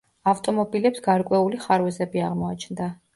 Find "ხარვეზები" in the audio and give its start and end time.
1.67-2.25